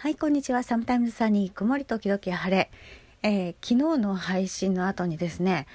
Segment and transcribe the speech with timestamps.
[0.00, 0.62] はいこんにちは。
[0.62, 2.70] サムタイムズサニー曇り時々晴れ、
[3.22, 5.66] えー、昨日の配信の後にですね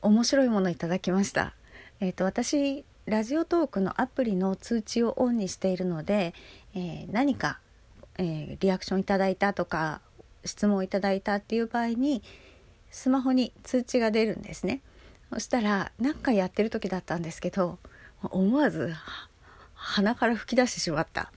[0.00, 1.52] 面白いものいただきました。
[2.00, 6.32] えっ、ー、と私ラジオトークのアプリの通知をオンにしているので、
[6.74, 7.60] えー、何か、
[8.16, 10.00] えリアクションいただいたとか
[10.46, 12.22] 質問いただいたっていう場合に
[12.90, 14.80] スマホに通知が出るんですね。
[15.30, 17.78] そしたら何かやってる時だったんですけど
[18.22, 18.94] 思わず
[19.92, 21.30] 鼻から吹き出してしまった。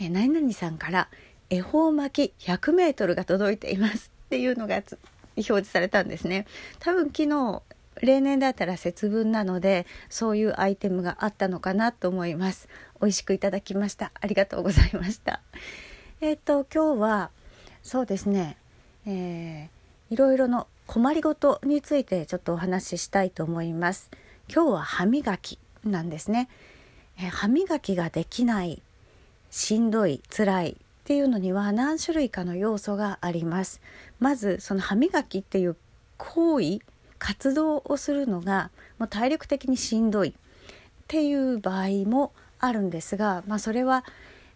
[0.00, 1.08] えー、何々さんから
[1.50, 6.46] 恵方巻き100メートルが届いていますっていうのが表示されたんですね。
[6.80, 7.62] 多分昨日
[8.00, 12.68] 例年だったら節分なのでそういうアイテムがあったのかなと思います。
[13.00, 14.12] 美味しくいただきました。
[14.20, 15.40] ありがとうございました。
[16.20, 17.30] えっ、ー、と今日は
[17.82, 18.56] そうですね、
[19.06, 24.10] えー、いろいろの困りごとについてちょっとお話ししたいと思います。
[24.52, 26.48] 今日は歯磨きなんですね。
[27.20, 28.82] え歯磨きができない
[29.50, 33.80] しんどい辛いっていうのには何種類かの要素があります。
[34.20, 35.76] まずその歯磨きっていう
[36.16, 36.80] 行為
[37.18, 40.32] 活動をするのがもう体力的にしんどいっ
[41.08, 44.04] ていう場合もあるんですが、まあ、それは、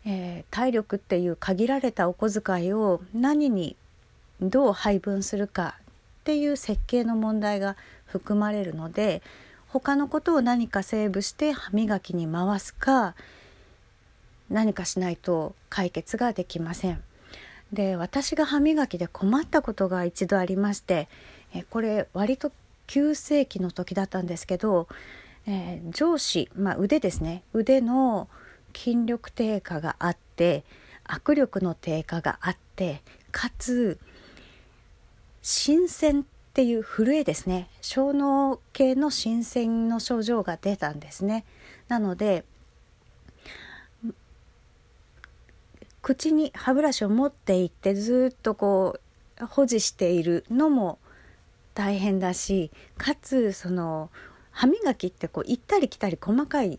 [0.04, 3.76] えー、体力っていう限られたお小遣いを何に
[4.40, 9.22] どう配分するかっていう設計の問題が含まれるので
[9.72, 13.14] 他のことを何かセーブして歯磨きに回すか
[14.50, 17.02] 何かしないと解決ができません。
[17.72, 21.08] で私が歯磨きで困ったことが一度ありまして
[21.54, 22.52] えこれ割と
[22.86, 24.88] 急性期の時だったんですけど、
[25.46, 28.28] えー、上司、まあ、腕ですね腕の
[28.76, 30.64] 筋力低下があって
[31.04, 33.98] 握力の低下があってかつ
[35.40, 37.70] 新鮮っていう震えですね。
[37.80, 41.46] 小脳系の新鮮の症状が出たんですね。
[41.88, 42.44] なので
[46.02, 49.00] 口に歯ブラシを持っていってずっとこ
[49.40, 50.98] う保持しているのも
[51.72, 54.10] 大変だしかつその
[54.50, 56.78] 歯磨きってこう行ったり来たり細かい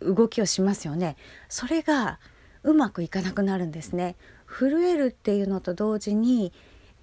[0.00, 1.18] 動きをしますよね。
[1.50, 2.18] それが
[2.62, 4.16] うまくいかなくなるんですね。
[4.46, 6.54] 震えるっていうのと同時に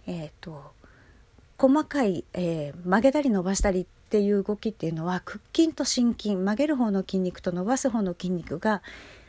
[0.08, 0.79] えっ、ー、と
[1.60, 8.82] 細かい、えー、曲げたり伸ばしたりっていう動きっていうのは屈筋と伸筋曲げる方の筋肉と伸ばす方の筋肉が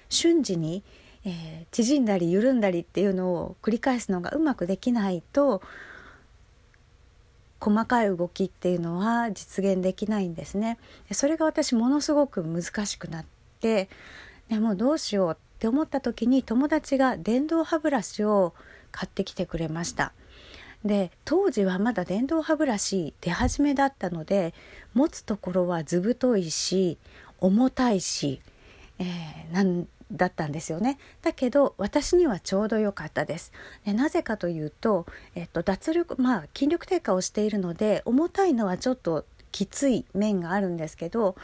[0.08, 0.84] 瞬時に、
[1.24, 5.60] えー、縮んだり緩んだりっていうのを繰り返すのがうまくできないと
[7.58, 10.78] 細かい動きっていうのは実現できないんですね。
[11.12, 13.24] それが私ものすごく難しくなっ
[13.60, 13.90] て
[14.48, 18.54] でもどうしようって思った時に友達が電動歯ブラシを
[18.92, 20.12] 買ってきてくれました。
[20.84, 24.54] で当時はまだ電動歯ブラシ出始めだったので
[24.94, 26.98] 持つところは図太いし
[27.38, 28.40] 重たいし、
[28.98, 30.98] えー、なんだったんですよね。
[31.22, 33.52] だけど私にはちょうど良かったです。
[33.84, 41.36] でなぜかというと、えっと、脱力まあ筋力低下をしているので重たいのはちょっときつい面があるんですけど、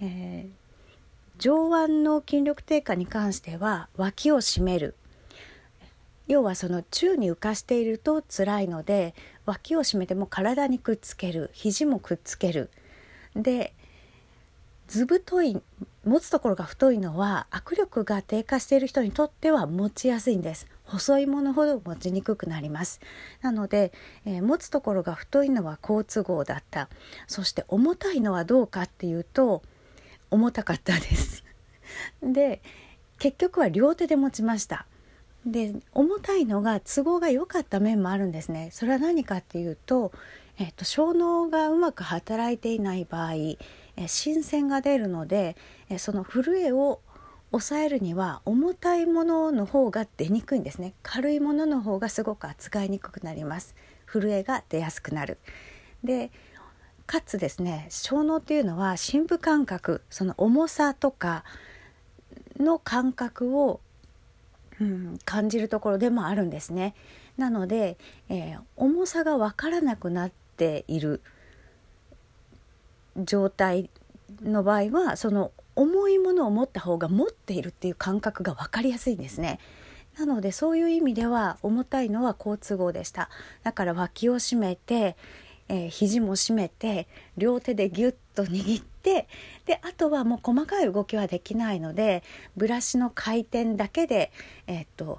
[0.00, 4.94] えー、上腕の筋力低下に関しては脇を締める。
[6.28, 12.70] 要はその宙に浮かしていると辛いので脇を締めても体にくっつける肘もくっつける。
[13.34, 13.74] で
[14.88, 15.62] 図太い
[16.04, 20.66] 持つところが太いのは握力が低下している人にとっては持ちやすいんです。
[20.84, 23.00] 細いものほど持ちにくくなります。
[23.40, 23.92] なので、
[24.26, 26.90] えー、持つところが太いのは好都合だった。
[27.26, 29.62] そして重たいのはどうかっていうと
[30.30, 31.44] 重たかったです。
[32.22, 32.60] で
[33.18, 34.86] 結局は両手で持ちました。
[35.46, 38.70] で重たいのが都合が良かった面もあるんですね。
[38.72, 40.12] それは何かっていうと、
[40.58, 43.58] えっと、小脳がうまく働いていない場合え
[44.06, 45.56] 新鮮が出るので
[45.88, 47.00] えその震えを
[47.50, 50.94] 抑えるには重たいものの方が出にくいんですね。
[51.02, 53.74] 軽いものの方がすごく扱いにくくなります。
[54.06, 55.38] 震えが出やすくなる。
[56.04, 56.30] で
[57.06, 61.44] かつですね小脳っていうのは深部感覚その重さとか
[62.58, 63.80] の感覚を
[64.80, 66.94] うん、感じるところでもあるんですね。
[67.36, 67.96] なので、
[68.28, 71.20] えー、重さが分からなくなっている
[73.16, 73.90] 状態
[74.42, 79.58] の場合はその重いものを持った方が持っているっていう感覚が分かりやすいんですね。
[80.18, 83.30] なのでそういう意味では重たいのは好都合でした。
[83.62, 85.16] だから脇を締めて、
[85.68, 87.06] えー、肘も締めて
[87.36, 89.28] 両手でギュッと握って
[89.64, 92.22] であとはもう細かい動きはできないので
[92.56, 94.32] ブラシの回転だけで、
[94.66, 95.18] えー、っと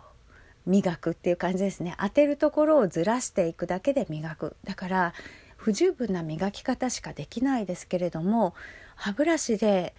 [0.65, 1.95] 磨くっていう感じですね。
[1.99, 4.55] 当てるところをずらしていくだけで磨く。
[4.63, 5.13] だから
[5.57, 8.53] 不十分な磨き方しかできないですけれども
[8.95, 9.93] 歯ブラシで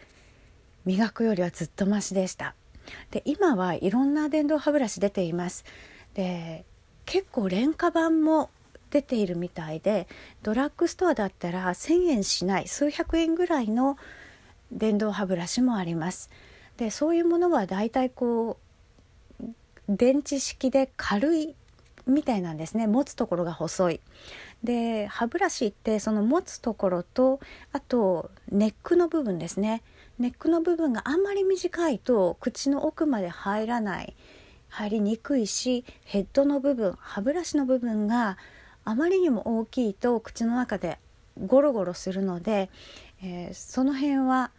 [0.85, 2.55] 磨くよりはずっとマシでした。
[3.11, 5.64] で今はいろんな電動歯ブラシ出ています。
[6.14, 6.64] で
[7.06, 8.50] 結構廉価版も
[8.94, 10.06] 出ているみたいで
[10.44, 13.99] ドラッグストアだったら1,000円しない数百円ぐらいの
[14.70, 16.31] 電動歯ブラシもあります。
[16.76, 18.56] でそういうものはだいたいこ
[19.41, 19.44] う
[19.88, 21.56] 電池式で軽い
[22.06, 22.87] みたいなんですね。
[22.87, 24.00] 持つところが細い。
[24.62, 27.41] で歯ブラシってその持つところと
[27.73, 29.82] あとネックの部分ですね。
[30.20, 34.14] ネックの部分があんまり短いと口の奥まで入らない
[34.69, 38.38] 入りにくいしヘッドの部分歯ブラシの部分が
[38.84, 40.98] あまりにも大きいと口の中で
[41.46, 42.70] ゴロゴロするので、
[43.22, 44.50] えー、その辺は、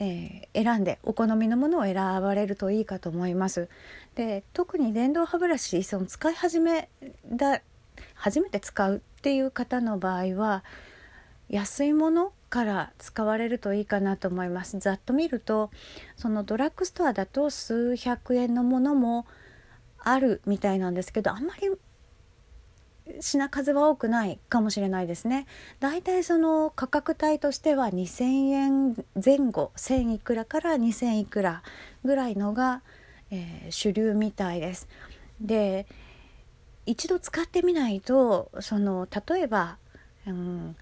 [0.00, 3.68] えー、選んでお好みのものを選ばれるといいかと思います。
[4.14, 6.88] で特に電動歯ブラシその使い始め
[7.26, 7.60] だ
[8.14, 10.64] 初めて使うっていう方の場合は
[11.48, 15.70] 安いものから使われるといいかなと思いますざっと見ると
[16.16, 19.26] そのドラッグストアだと数百円のものも
[19.98, 21.70] あるみたいなんですけどあんまり
[23.20, 25.46] 品数は多くないかもしれないですね。
[25.80, 31.62] だいたいその価格帯としては2000円前後1000いくらから2000いくら
[32.04, 32.82] ぐらいのが、
[33.30, 34.88] えー、主流みたいです。
[35.40, 35.86] で
[36.86, 39.78] 一度使ってみないとその例えば、
[40.26, 40.76] うん、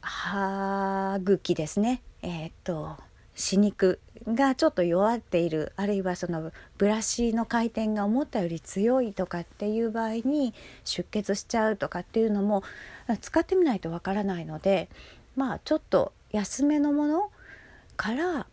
[0.00, 2.02] 歯茎ですね。
[2.22, 2.96] えー、っと
[3.36, 10.54] 歯肉がちょっと弱っているあるいはそのブラシの回転が思ったより強いとかっていう場合に
[10.84, 12.64] 出血しちゃうとかっていうのも
[13.20, 14.88] 使ってみないとわからないので
[15.36, 17.30] まあちょっと安めのもの
[17.96, 18.46] から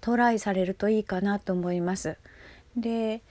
[0.00, 2.16] トライされるといいかなと思います。
[2.76, 3.22] で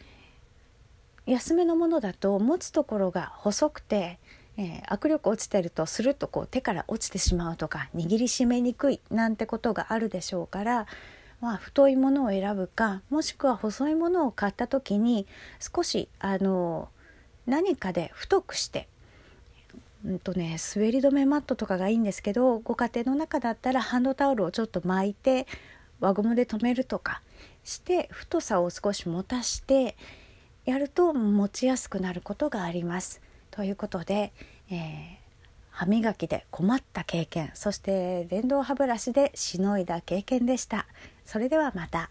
[1.25, 4.19] 安めのものだと持つところが細くて
[4.57, 10.87] えー、握力落ちてるとスルッとこう手から落ちてしまうとか握りしめにくいなんてことがあるでしょうから、
[11.39, 15.25] まあ、太いものを選ぶかもしくは細いものを買った時に
[15.59, 16.89] 少しあの
[17.47, 18.87] 何かで太くして
[20.03, 25.45] うんとね、滑り止めマットとかがいいんですけどご家庭の中だったらハンドタオルをちょっと巻いて
[25.99, 27.21] 輪ゴムで留めるとか
[27.63, 29.95] して太さを少し持たして
[30.65, 33.21] やると持ちやすくなることがあります。
[33.51, 34.33] ということで、
[34.69, 34.77] えー、
[35.69, 40.87] 歯磨きで困った経験そして電動歯ブラシでしのいだ経験でした。
[41.25, 42.09] それではまた。